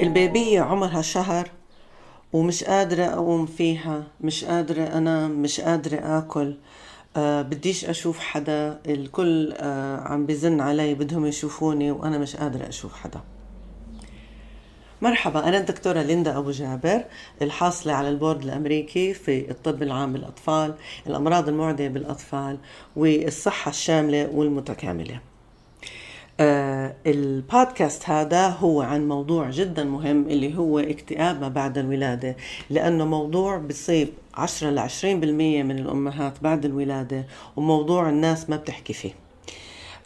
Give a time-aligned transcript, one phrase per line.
[0.00, 1.48] البيبية عمرها شهر
[2.32, 6.56] ومش قادرة أقوم فيها مش قادرة أنام مش قادرة آكل.
[7.16, 12.94] آه بديش أشوف حدا الكل آه عم بيزن علي بدهم يشوفوني وأنا مش قادرة أشوف
[12.94, 13.20] حدا.
[15.02, 17.04] مرحبا أنا الدكتورة ليندا أبو جابر
[17.42, 20.74] الحاصلة على البورد الأمريكي في الطب العام بالأطفال
[21.06, 22.58] الأمراض المعدية بالأطفال
[22.96, 25.20] والصحة الشاملة والمتكاملة.
[26.40, 32.36] آه البودكاست هذا هو عن موضوع جدا مهم اللي هو اكتئاب ما بعد الولادة
[32.70, 37.24] لأنه موضوع بيصيب 10 ل 20% من الأمهات بعد الولادة
[37.56, 39.12] وموضوع الناس ما بتحكي فيه.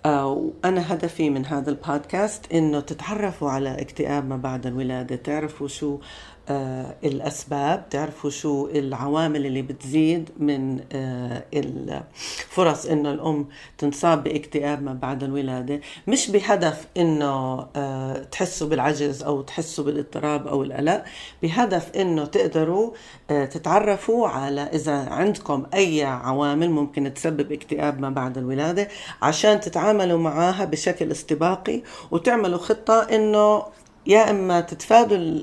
[0.07, 5.99] آه وأنا هدفي من هذا البودكاست إنه تتعرفوا على اكتئاب ما بعد الولادة تعرفوا شو
[6.49, 13.49] آه الأسباب تعرفوا شو العوامل اللي بتزيد من آه الفرص إنه الأم
[13.79, 15.81] تنصاب باكتئاب ما بعد الولادة.
[16.07, 21.05] مش بهدف إنه آه تحسوا بالعجز أو تحسوا بالاضطراب أو القلق.
[21.43, 22.91] بهدف إنه تقدروا
[23.29, 28.89] تتعرفوا على إذا عندكم أي عوامل ممكن تسبب اكتئاب ما بعد الولادة
[29.23, 33.63] عشان تتعاملوا معها بشكل استباقي وتعملوا خطة إنه
[34.07, 35.43] يا إما تتفادوا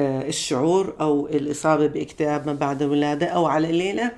[0.00, 4.12] الشعور أو الإصابة بإكتئاب ما بعد الولادة أو على الليلة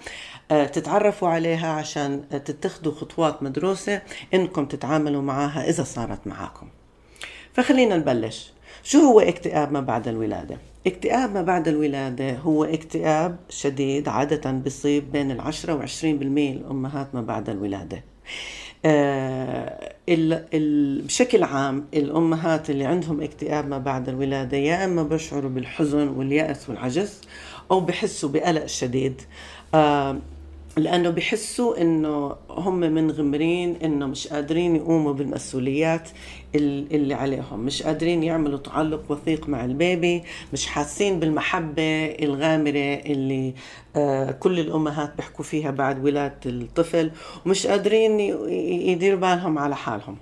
[0.48, 4.02] تتعرفوا عليها عشان تتخذوا خطوات مدروسة
[4.34, 6.68] إنكم تتعاملوا معها إذا صارت معاكم.
[7.52, 8.52] فخلينا نبلش.
[8.82, 15.12] شو هو إكتئاب ما بعد الولادة؟ إكتئاب ما بعد الولادة هو إكتئاب شديد عادة بيصيب
[15.12, 17.96] بين العشرة وعشرين بالمية الأمهات ما بعد الولادة.
[17.96, 18.00] آه
[20.08, 27.20] بشكل عام الأمهات اللي عندهم اكتئاب ما بعد الولادة يا إما بشعروا بالحزن واليأس والعجز
[27.70, 29.22] أو بحسوا بقلق شديد.
[30.78, 36.08] آه لأنه بحسوا إنه هم منغمرين إنه مش قادرين يقوموا بالمسؤوليات
[36.54, 37.60] اللي عليهم.
[37.60, 40.22] مش قادرين يعملوا تعلق وثيق مع البيبي
[40.52, 43.54] مش حاسين بالمحبة الغامرة اللي
[43.96, 47.10] آه كل الأمهات بيحكوا فيها بعد ولادة الطفل
[47.46, 48.20] ومش قادرين
[48.90, 50.16] يديروا بالهم على حالهم.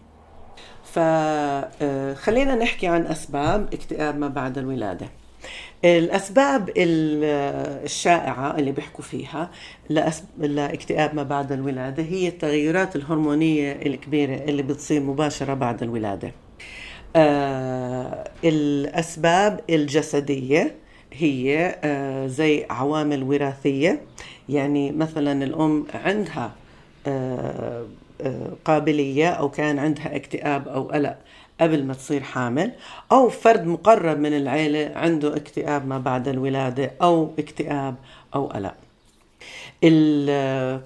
[0.84, 5.06] فخلينا نحكي عن أسباب اكتئاب ما بعد الولادة.
[5.84, 9.50] الأسباب الشائعة اللي بيحكوا فيها
[10.38, 16.32] لاكتئاب ما بعد الولادة هي التغيرات الهرمونية الكبيرة اللي بتصير مباشرة بعد الولادة.
[17.16, 20.74] آه الأسباب الجسدية
[21.12, 24.00] هي آه زي عوامل وراثية.
[24.48, 26.52] يعني مثلا الأم عندها
[27.06, 27.86] آه
[28.64, 31.16] قابلية أو كان عندها اكتئاب أو قلق
[31.62, 32.72] قبل ما تصير حامل
[33.12, 37.94] أو فرد مقرب من العيلة عنده اكتئاب ما بعد الولادة أو اكتئاب
[38.34, 38.74] أو قلق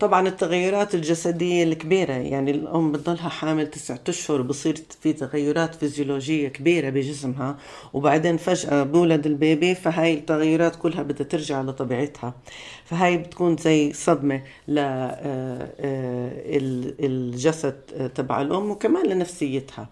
[0.01, 6.91] طبعا التغيرات الجسدية الكبيرة يعني الأم بتضلها حامل تسعة أشهر بصير في تغيرات فيزيولوجية كبيرة
[6.91, 7.57] بجسمها
[7.93, 12.35] وبعدين فجأة بولد البيبي فهاي التغيرات كلها بدها ترجع لطبيعتها.
[12.85, 14.43] فهاي بتكون زي صدمة
[16.99, 17.75] للجسد
[18.15, 19.89] تبع الأم وكمان لنفسيتها.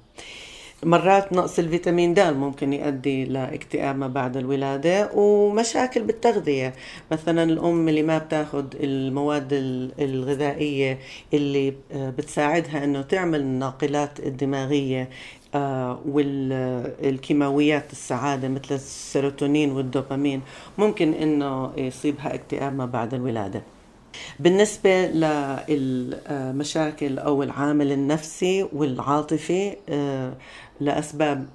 [0.82, 6.74] مرات نقص الفيتامين د ممكن يؤدي لاكتئاب ما بعد الولادة ومشاكل بالتغذية.
[7.12, 9.48] مثلا الأم اللي ما بتاخد المواد
[9.98, 10.98] الغذائية
[11.34, 15.08] اللي بتساعدها أنه تعمل الناقلات الدماغية
[16.08, 20.40] والكيماويات السعادة مثل السيروتونين والدوبامين
[20.78, 23.62] ممكن أنه يصيبها اكتئاب ما بعد الولادة.
[24.40, 25.06] بالنسبة
[25.68, 29.76] للمشاكل أو العامل النفسي والعاطفي
[30.80, 31.46] لأسباب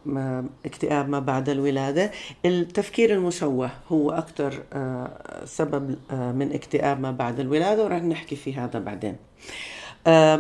[0.66, 2.12] اكتئاب ما بعد الولادة
[2.46, 4.54] التفكير المشوه هو أكثر
[5.46, 9.16] سبب من اكتئاب ما بعد الولادة ورح نحكي في هذا بعدين.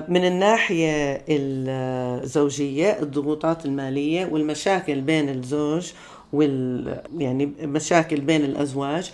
[0.09, 5.91] من الناحية الزوجية الضغوطات المالية والمشاكل بين الزوج
[6.33, 9.11] وال يعني مشاكل بين الأزواج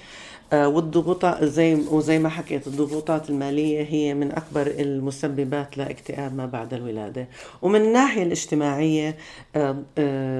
[0.53, 7.27] والضغوطات زي وزي ما حكيت الضغوطات المالية هي من أكبر المسببات لاكتئاب ما بعد الولادة.
[7.61, 9.15] ومن الناحية الاجتماعية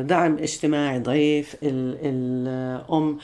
[0.01, 1.55] دعم اجتماعي ضعيف.
[1.63, 3.17] الأم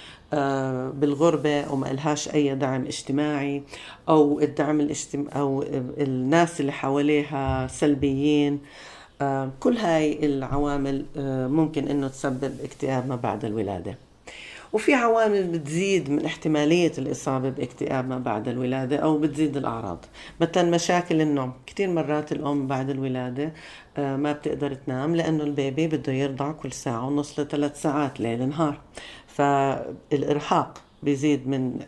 [1.00, 3.64] بالغربة وما إلهاش أي دعم اجتماعي
[4.10, 5.64] أو الدعم الاجتماعي أو
[5.98, 8.60] الناس اللي حواليها سلبيين.
[9.60, 11.06] كل هاي العوامل
[11.52, 13.96] ممكن إنه تسبب اكتئاب ما بعد الولادة.
[14.74, 20.06] وفي عوامل بتزيد من احتمالية الإصابة باكتئاب ما بعد الولادة أو بتزيد الأعراض.
[20.42, 21.54] مثلا مشاكل النوم.
[21.68, 23.54] كثير مرات الأم بعد الولادة
[23.98, 28.78] ما بتقدر تنام لأنه البيبي بده يرضع كل ساعة ونص لثلاث ساعات ليل نهار.
[29.28, 31.80] فالإرهاق بيزيد من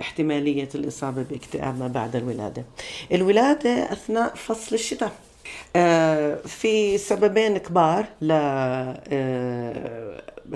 [0.00, 2.64] احتمالية الإصابة باكتئاب ما بعد الولادة.
[3.12, 5.12] الولادة أثناء فصل الشتاء
[5.76, 8.32] آه، في سببين كبار ل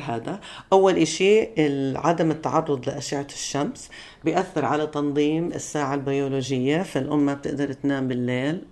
[0.01, 0.41] هذا
[0.73, 1.41] أول إشي
[1.97, 3.91] عدم التعرض لأشعة الشمس
[4.25, 8.63] بيأثر على تنظيم الساعة البيولوجية فالأم ما بتقدر تنام بالليل.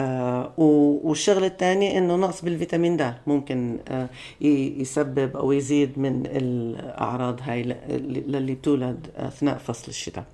[0.00, 4.08] آه والشغلة الثانية إنه نقص بالفيتامين د ممكن آه
[4.40, 10.24] يسبب أو يزيد من الأعراض هاي للي بتولد أثناء فصل الشتاء.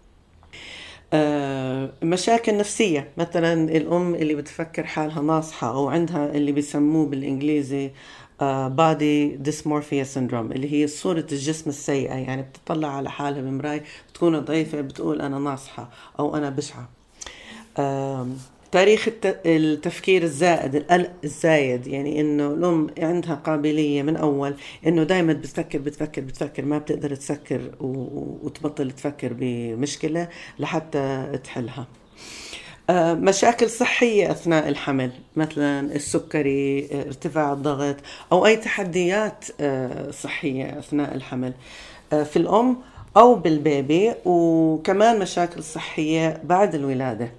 [1.13, 3.09] آه مشاكل نفسية.
[3.17, 7.91] مثلا الأم اللي بتفكر حالها ناصحة أو عندها اللي بيسموه بالإنجليزي
[8.69, 14.81] body dysmorphia syndrome اللي هي صورة الجسم السيئة يعني بتطلع على حالها بمراية بتكون ضعيفة
[14.81, 16.89] بتقول أنا ناصحة أو أنا بشعة.
[18.73, 24.55] تاريخ التفكير الزائد القلق الزايد يعني إنه الأم عندها قابلية من أول
[24.87, 30.29] إنه دائما بتفكر بتفكر بتفكر ما بتقدر تسكر وتبطل تفكر بمشكلة
[30.59, 31.87] لحتى تحلها.
[32.91, 37.97] مشاكل صحية أثناء الحمل مثلا السكري ارتفاع الضغط
[38.33, 41.53] أو أي تحديات آه، صحية أثناء الحمل.
[42.13, 42.77] آه، في الأم
[43.17, 47.33] أو بالبيبي وكمان مشاكل صحية بعد الولادة.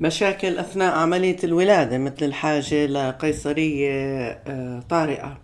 [0.00, 4.32] مشاكل أثناء عملية الولادة مثل الحاجة لقيصرية
[4.90, 5.38] طارئة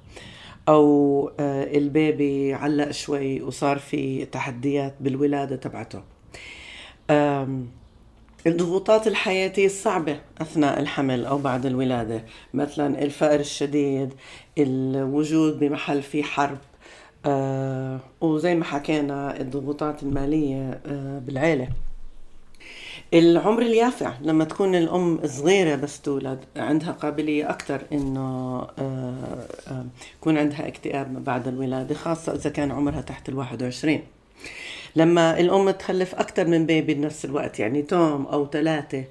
[0.69, 6.03] أو البيبي علق شوي وصار في تحديات بالولادة تبعته.
[8.47, 14.15] الضغوطات الحياتية الصعبة أثناء الحمل أو بعد الولادة مثلا الفقر الشديد
[14.59, 16.59] الوجود بمحل في حرب
[17.27, 21.69] آه وزي ما حكينا الضغوطات المالية آه بالعيلة.
[23.15, 28.21] العمر اليافع لما تكون الأم صغيرة بس تولد عندها قابلية أكثر إنه
[28.79, 29.87] آه آه
[30.21, 34.03] يكون عندها اكتئاب بعد الولادة خاصة إذا كان عمرها تحت الواحد وعشرين.
[34.97, 39.05] لما الأم تخلف أكثر من بيبي بنفس الوقت يعني توم أو ثلاثة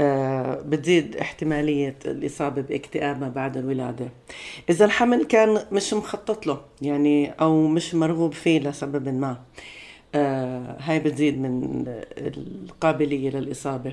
[0.00, 4.08] آه بتزيد احتمالية الإصابة باكتئاب ما بعد الولادة.
[4.70, 9.36] إذا الحمل كان مش مخطط له يعني أو مش مرغوب فيه لسبب ما
[10.14, 11.84] آه هاي بتزيد من
[12.18, 13.92] القابلية للإصابة.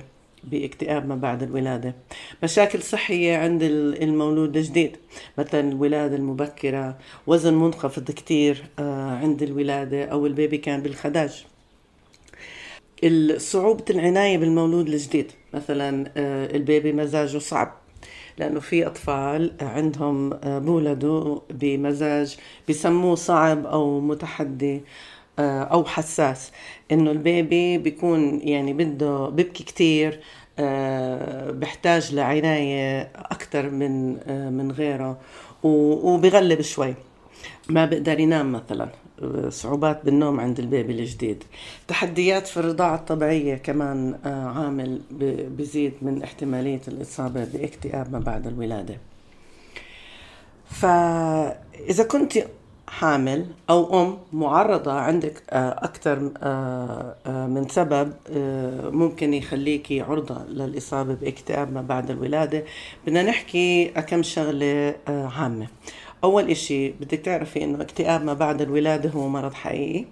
[0.51, 1.95] باكتئاب ما بعد الولادة.
[2.44, 4.97] مشاكل صحية عند المولود الجديد
[5.38, 6.97] مثلا الولادة المبكرة
[7.27, 11.45] وزن منخفض كتير آه، عند الولادة أو البيبي كان بالخداج
[13.38, 15.31] صعوبة العناية بالمولود الجديد.
[15.53, 17.74] مثلا آه، البيبي مزاجه صعب
[18.38, 22.38] لأنه في أطفال عندهم آه، بولدوا بمزاج
[22.69, 24.81] بسموه صعب أو متحدي.
[25.40, 26.52] أو حساس.
[26.92, 30.20] إنه البيبي بيكون يعني بده ببكي كتير
[30.60, 35.18] آه، بحتاج لعناية أكثر من آه، من غيره
[35.64, 36.94] وبغلب شوي.
[37.70, 38.90] ما بقدر ينام مثلا.
[39.50, 41.44] صعوبات بالنوم عند البيبي الجديد.
[41.88, 45.02] تحديات في الرضاعة الطبيعية كمان عامل
[45.58, 48.98] بزيد من احتمالية الإصابة باكتئاب ما بعد الولادة.
[50.66, 52.34] فإذا كنت
[53.00, 58.13] حامل أو أم معرضة عندك آه، أكثر آه، آه، من سبب
[58.94, 62.63] ممكن يخليكي عرضة للإصابة بإكتئاب ما بعد الولادة.
[63.07, 65.68] بدنا نحكي كم شغلة عامة.
[66.24, 70.06] أول إشي بدك تعرفي إنه إكتئاب ما بعد الولادة هو مرض حقيقي.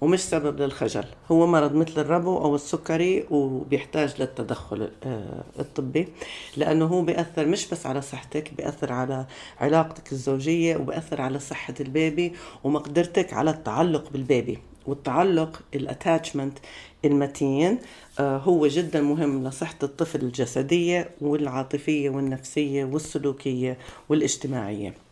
[0.00, 1.04] ومش سبب للخجل.
[1.30, 6.08] هو مرض مثل الربو أو السكري وبيحتاج للتدخل آه، الطبي
[6.56, 9.26] لأنه هو بيأثر مش بس على صحتك بيأثر على
[9.60, 12.32] علاقتك الزوجية وبيأثر على صحة البيبي
[12.64, 14.58] ومقدرتك على التعلق بالبيبي.
[14.86, 16.58] والتعلق ال attachment
[17.04, 17.78] المتين
[18.18, 25.05] آه، هو جدا مهم لصحة الطفل الجسدية والعاطفية والنفسية والسلوكية والاجتماعية.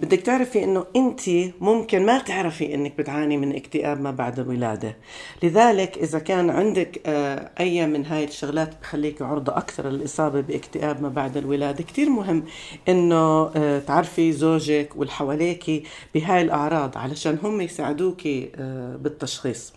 [0.00, 1.20] بدك تعرفي إنه انت
[1.60, 4.96] ممكن ما تعرفي إنك بتعاني من اكتئاب ما بعد الولادة.
[5.42, 11.08] لذلك إذا كان عندك آه، أي من هاي الشغلات بخليك عرضة أكثر للإصابة باكتئاب ما
[11.08, 11.84] بعد الولادة.
[11.84, 12.44] كثير مهم
[12.88, 15.82] إنه آه، تعرفي زوجك والحواليك
[16.14, 19.75] بهاي الأعراض علشان هم يساعدوك آه، بالتشخيص.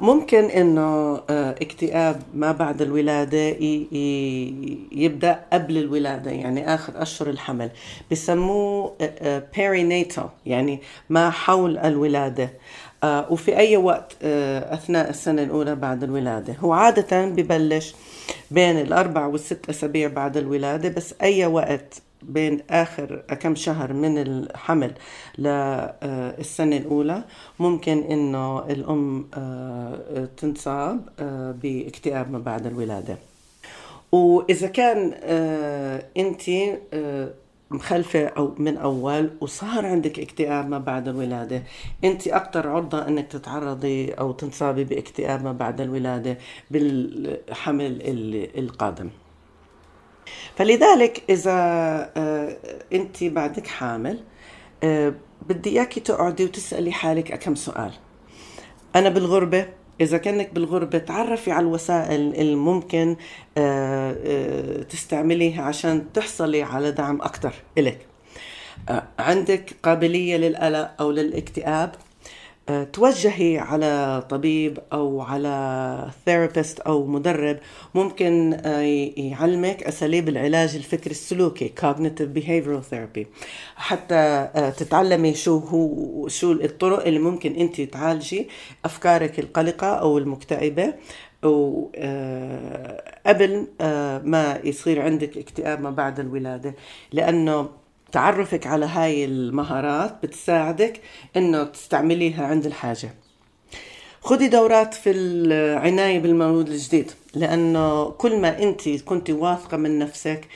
[0.00, 3.56] ممكن إنه آه، اكتئاب ما بعد الولادة
[4.92, 7.70] يبدأ قبل الولادة يعني آخر أشهر الحمل.
[8.10, 8.92] بسموه
[9.56, 10.80] perinatal آه، يعني
[11.10, 12.50] ما حول الولادة.
[13.04, 14.16] وفي أي وقت
[14.72, 16.54] أثناء السنة الأولى بعد الولادة.
[16.60, 17.94] هو عادة ببلش
[18.50, 24.94] بين الأربع والست أسابيع بعد الولادة بس أي وقت بين آخر كم شهر من الحمل
[25.38, 27.24] للسنة الأولى
[27.58, 33.18] ممكن إنه الأم آه، تنصاب آه، باكتئاب ما بعد الولادة.
[34.12, 36.42] وإذا كان آه، أنت
[37.70, 41.62] مخلفة أو من أول وصار عندك اكتئاب ما بعد الولادة
[42.04, 46.38] أنت أكثر عرضة أنك تتعرضي أو تنصابي باكتئاب ما بعد الولادة
[46.70, 47.98] بالحمل
[48.58, 49.10] القادم.
[50.56, 51.52] فلذلك إذا
[52.16, 52.56] آه،
[52.92, 54.20] أنت بعدك حامل
[54.84, 55.14] آه،
[55.48, 57.92] بدي إياكي تقعدي وتسألي حالك كم سؤال.
[58.96, 59.66] أنا بالغربة
[60.00, 63.16] إذا كأنك بالغربة تعرفي على الوسائل الممكن
[64.88, 68.06] تستعمليها عشان تحصلي على دعم أكثر إلك.
[69.18, 72.05] عندك قابلية للقلق أو للاكتئاب؟ آه،
[72.92, 77.58] توجهي على طبيب أو على ثيرابيست أو مدرب
[77.94, 78.80] ممكن آه،
[79.16, 83.26] يعلمك أساليب العلاج الفكري السلوكي cognitive behavioral therapy.
[83.76, 88.48] حتى آه، تتعلمي شو هو شو الطرق اللي ممكن أنت تعالجي
[88.84, 90.94] أفكارك القلقة أو المكتئبة.
[93.26, 93.66] قبل
[94.24, 96.74] ما يصير عندك اكتئاب ما بعد الولادة.
[97.12, 97.68] لأنه
[98.16, 101.00] تعرفك على هاي المهارات بتساعدك
[101.36, 103.14] إنه تستعمليها عند الحاجة.
[104.20, 110.48] خدي دورات في العناية بالمولود الجديد لأنه كل ما أنت كنت واثقة من نفسك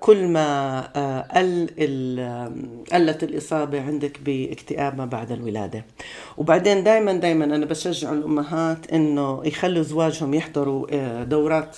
[0.00, 1.68] كل ما آه، قل
[2.92, 5.84] قلت الإصابة عندك باكتئاب ما بعد الولادة.
[6.36, 11.76] وبعدين دايما دايما أنا بشجع الأمهات إنه يخلوا زواجهم يحضروا آه، دورات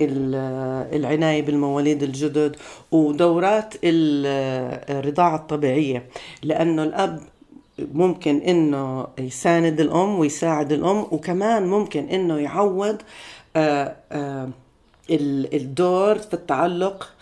[0.00, 2.56] العناية بالمواليد الجدد
[2.92, 6.06] ودورات الرضاعة الطبيعية.
[6.42, 7.20] لأنه الأب
[7.78, 13.02] ممكن إنه يساند الأم ويساعد الأم وكمان ممكن إنه يعوض
[15.10, 17.12] الدور في التعلق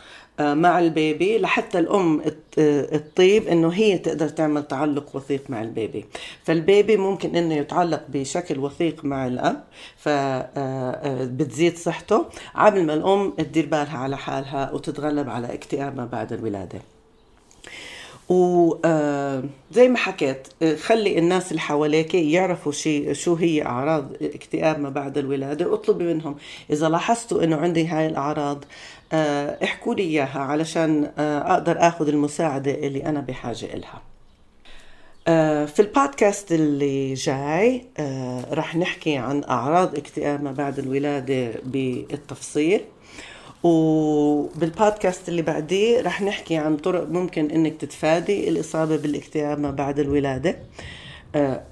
[0.41, 2.23] آه، مع البيبي لحتى الأم
[2.93, 6.05] تطيب إنه هي تقدر تعمل تعلق وثيق مع البيبي.
[6.45, 9.65] فالبيبي ممكن إنه يتعلق بشكل وثيق مع الأب
[9.97, 12.27] فبتزيد آه، آه، صحته.
[12.57, 16.81] قبل ما الأم تدير بالها على حالها وتتغلب على اكتئاب ما بعد الولادة.
[18.31, 25.19] وزي ما حكيت خلي الناس اللي حواليك يعرفوا شيء شو هي أعراض اكتئاب ما بعد
[25.19, 26.37] الولادة اطلبي منهم.
[26.71, 28.65] إذا لاحظتوا إنه عندي هاي الأعراض
[29.13, 34.03] آه، احكوا لي إياها علشان آه، أقدر آخذ المساعدة اللي أنا بحاجة إلها.
[35.29, 37.85] آه، في البودكاست اللي جاي
[38.53, 42.81] رح نحكي عن أعراض اكتئاب ما بعد الولادة بالتفصيل.
[43.63, 50.57] وبالبودكاست اللي بعديه رح نحكي عن طرق ممكن إنك تتفادي الإصابة بالاكتئاب ما بعد الولادة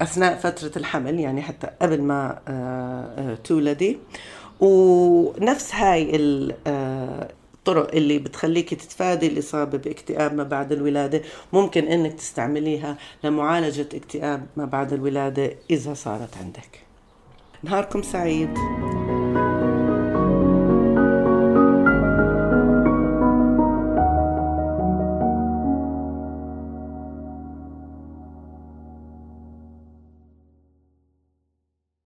[0.01, 3.97] أثناء فترة الحمل يعني حتى قبل ما تولدي.
[4.59, 6.11] ونفس هاي
[6.67, 11.21] الطرق اللي بتخليك تتفادي الإصابة باكتئاب ما بعد الولادة
[11.53, 16.79] ممكن إنك تستعمليها لمعالجة اكتئاب ما بعد الولادة إذا صارت عندك.
[17.63, 18.49] نهاركم سعيد.